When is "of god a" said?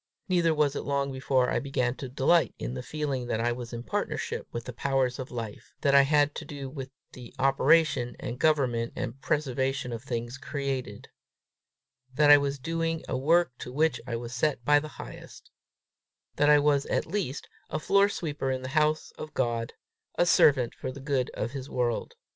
19.19-20.25